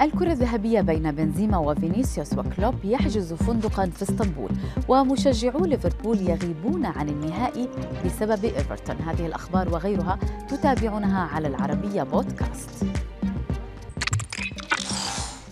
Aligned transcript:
الكرة 0.00 0.32
الذهبية 0.32 0.80
بين 0.80 1.12
بنزيما 1.12 1.58
وفينيسيوس 1.58 2.32
وكلوب 2.32 2.74
يحجز 2.84 3.32
فندقا 3.32 3.86
في 3.86 4.02
اسطنبول 4.02 4.50
ومشجعو 4.88 5.64
ليفربول 5.64 6.20
يغيبون 6.20 6.86
عن 6.86 7.08
النهائي 7.08 7.68
بسبب 8.04 8.44
إيفرتون. 8.44 8.96
هذه 8.96 9.26
الأخبار 9.26 9.68
وغيرها 9.68 10.18
تتابعونها 10.48 11.20
على 11.20 11.48
العربية 11.48 12.02
بودكاست. 12.02 12.86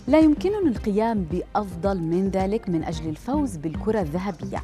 لا 0.07 0.19
يمكننا 0.19 0.69
القيام 0.69 1.25
بأفضل 1.31 2.01
من 2.01 2.29
ذلك 2.29 2.69
من 2.69 2.83
أجل 2.83 3.09
الفوز 3.09 3.57
بالكرة 3.57 4.01
الذهبية. 4.01 4.63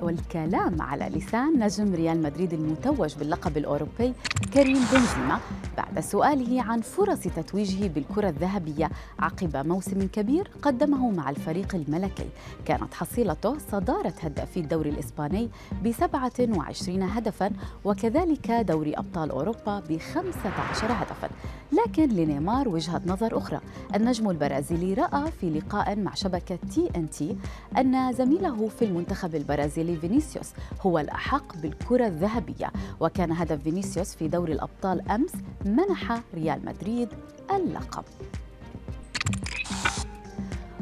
والكلام 0.00 0.82
على 0.82 1.08
لسان 1.14 1.58
نجم 1.58 1.94
ريال 1.94 2.22
مدريد 2.22 2.52
المتوج 2.52 3.14
باللقب 3.14 3.56
الأوروبي 3.56 4.12
كريم 4.54 4.78
بنزيما. 4.92 5.38
بعد 5.78 6.00
سؤاله 6.00 6.62
عن 6.62 6.80
فرص 6.80 7.18
تتويجه 7.20 7.86
بالكرة 7.86 8.28
الذهبية 8.28 8.90
عقب 9.18 9.56
موسم 9.66 10.06
كبير 10.06 10.50
قدمه 10.62 11.10
مع 11.10 11.30
الفريق 11.30 11.74
الملكي. 11.74 12.26
كانت 12.64 12.94
حصيلته 12.94 13.58
صدارة 13.72 14.12
هدافي 14.22 14.60
الدوري 14.60 14.90
الإسباني 14.90 15.48
ب 15.82 15.92
27 15.92 17.02
هدفا 17.02 17.50
وكذلك 17.84 18.50
دوري 18.50 18.94
أبطال 18.94 19.30
أوروبا 19.30 19.80
ب 19.88 19.98
15 19.98 20.92
هدفا. 20.92 21.28
لكن 21.72 22.08
لنيمار 22.08 22.68
وجهة 22.68 23.02
نظر 23.06 23.38
أخرى 23.38 23.60
النجم 23.94 24.30
البرازيلي 24.30 24.94
رأى 24.94 25.30
في 25.30 25.50
لقاء 25.50 25.96
مع 25.96 26.14
شبكة 26.14 26.58
TNT 26.74 27.36
أن 27.78 28.12
زميله 28.12 28.68
في 28.68 28.84
المنتخب 28.84 29.34
البرازيلي 29.34 29.96
فينيسيوس 29.96 30.50
هو 30.80 30.98
الأحق 30.98 31.56
بالكرة 31.56 32.06
الذهبية. 32.06 32.72
وكان 33.00 33.32
هدف 33.32 33.62
فينيسيوس 33.62 34.14
في 34.14 34.28
دوري 34.28 34.52
الأبطال 34.52 35.10
أمس 35.10 35.32
منح 35.76 36.20
ريال 36.34 36.64
مدريد 36.64 37.08
اللقب 37.50 38.04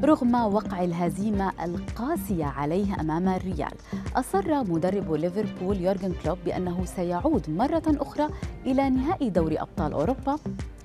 رغم 0.05 0.35
وقع 0.35 0.85
الهزيمة 0.85 1.53
القاسية 1.65 2.45
عليه 2.45 3.01
أمام 3.01 3.29
الريال 3.29 3.73
أصر 4.17 4.65
مدرب 4.65 5.13
ليفربول 5.13 5.81
يورغن 5.81 6.15
كلوب 6.25 6.39
بأنه 6.45 6.85
سيعود 6.85 7.51
مرة 7.51 7.83
أخرى 7.87 8.29
إلى 8.67 8.91
نهائي 8.91 9.31
دوري 9.31 9.61
أبطال 9.61 9.93
أوروبا 9.93 10.39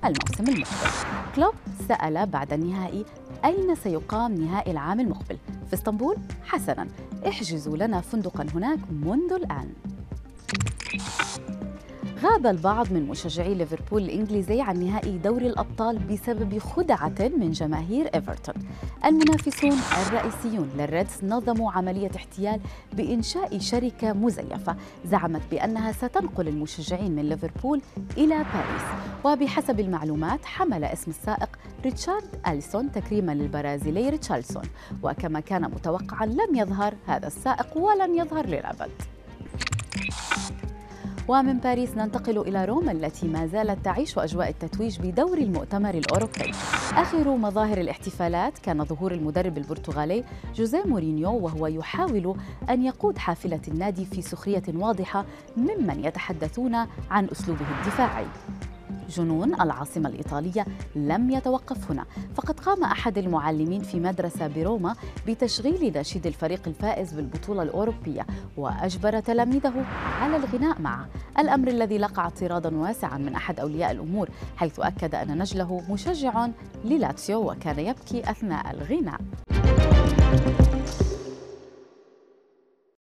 الموسم 0.04 0.44
المقبل 0.48 0.90
كلوب 1.36 1.54
سأل 1.88 2.26
بعد 2.26 2.52
النهائي 2.52 3.04
أين 3.44 3.74
سيقام 3.74 4.34
نهائي 4.34 4.72
العام 4.72 5.00
المقبل؟ 5.00 5.38
في 5.68 5.74
إسطنبول؟ 5.74 6.16
حسناً 6.44 6.88
احجزوا 7.28 7.76
لنا 7.76 8.00
فندقاً 8.00 8.46
هناك 8.54 8.78
منذ 8.90 9.32
الآن 9.32 9.72
غاب 12.22 12.46
البعض 12.46 12.92
من 12.92 13.08
مشجعي 13.08 13.54
ليفربول 13.54 14.02
الإنجليزي 14.02 14.60
عن 14.60 14.84
نهائي 14.84 15.18
دوري 15.18 15.46
الأبطال 15.46 15.98
بسبب 15.98 16.58
خدعة 16.58 17.14
من 17.38 17.50
جماهير 17.50 18.10
إيفرتون. 18.14 18.54
المنافسون 19.04 19.76
الرئيسيون 20.06 20.70
للريدز 20.78 21.24
نظموا 21.24 21.72
عملية 21.72 22.10
احتيال 22.16 22.60
بإنشاء 22.92 23.58
شركة 23.58 24.12
مزيفة 24.12 24.76
زعمت 25.04 25.40
بأنها 25.50 25.92
ستنقل 25.92 26.48
المشجعين 26.48 27.12
من 27.12 27.28
ليفربول 27.28 27.80
إلى 28.16 28.34
باريس. 28.34 28.86
وبحسب 29.24 29.80
المعلومات 29.80 30.44
حمل 30.44 30.84
اسم 30.84 31.10
السائق 31.10 31.48
ريتشارد 31.84 32.40
أليسون 32.46 32.92
تكريما 32.92 33.32
للبرازيلي 33.32 34.08
ريتشارلسون. 34.08 34.64
وكما 35.02 35.40
كان 35.40 35.62
متوقعا 35.62 36.26
لم 36.26 36.54
يظهر 36.54 36.94
هذا 37.06 37.26
السائق 37.26 37.76
ولن 37.76 38.14
يظهر 38.14 38.46
للأبد. 38.46 38.90
ومن 41.28 41.58
باريس 41.58 41.96
ننتقل 41.96 42.38
إلى 42.38 42.64
روما 42.64 42.92
التي 42.92 43.28
ما 43.28 43.46
زالت 43.46 43.84
تعيش 43.84 44.18
أجواء 44.18 44.48
التتويج 44.48 44.98
بدور 45.00 45.38
المؤتمر 45.38 45.94
الأوروبي. 45.94 46.50
آخر 46.96 47.36
مظاهر 47.36 47.78
الاحتفالات 47.78 48.58
كان 48.58 48.84
ظهور 48.84 49.12
المدرب 49.12 49.58
البرتغالي 49.58 50.24
جوزيه 50.54 50.82
مورينيو 50.84 51.30
وهو 51.30 51.66
يحاول 51.66 52.34
أن 52.70 52.82
يقود 52.82 53.18
حافلة 53.18 53.60
النادي 53.68 54.04
في 54.04 54.22
سخرية 54.22 54.62
واضحة 54.74 55.24
ممن 55.56 56.04
يتحدثون 56.04 56.74
عن 57.10 57.28
أسلوبه 57.32 57.66
الدفاعي. 57.80 58.26
جنون 59.12 59.54
العاصمة 59.60 60.08
الإيطالية 60.08 60.66
لم 60.96 61.30
يتوقف 61.30 61.90
هنا. 61.90 62.04
فقد 62.34 62.60
قام 62.60 62.84
أحد 62.84 63.18
المعلمين 63.18 63.82
في 63.82 64.00
مدرسة 64.00 64.46
بروما 64.46 64.96
بتشغيل 65.26 65.98
نشيد 65.98 66.26
الفريق 66.26 66.60
الفائز 66.66 67.12
بالبطولة 67.12 67.62
الأوروبية 67.62 68.26
وأجبر 68.56 69.20
تلاميذه 69.20 69.84
على 70.20 70.36
الغناء 70.36 70.80
معه. 70.80 71.06
الأمر 71.38 71.68
الذي 71.68 71.98
لقى 71.98 72.22
اعتراضا 72.22 72.70
واسعا 72.70 73.18
من 73.18 73.34
أحد 73.34 73.60
أولياء 73.60 73.90
الأمور 73.90 74.28
حيث 74.56 74.80
أكد 74.80 75.14
أن 75.14 75.38
نجله 75.38 75.82
مشجع 75.90 76.48
للاتسيو 76.84 77.50
وكان 77.50 77.78
يبكي 77.78 78.30
أثناء 78.30 78.70
الغناء. 78.70 79.20